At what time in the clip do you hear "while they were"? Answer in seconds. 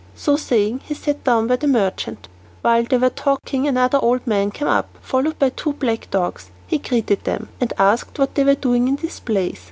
2.63-3.11